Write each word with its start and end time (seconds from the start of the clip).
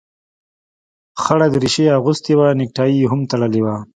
خړه 1.21 1.47
دريشي 1.55 1.83
يې 1.87 1.95
اغوستې 1.99 2.33
وه 2.37 2.47
نيكټايي 2.59 2.95
يې 3.01 3.09
هم 3.11 3.21
تړلې 3.31 3.61
وه. 3.65 3.75